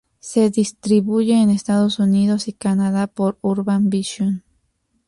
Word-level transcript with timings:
Se 0.19 0.49
distribuye 0.49 1.39
en 1.39 1.51
Estados 1.51 1.99
Unidos 1.99 2.47
y 2.47 2.53
Canadá 2.53 3.05
por 3.05 3.37
Urban 3.41 3.91
Vision. 3.91 4.43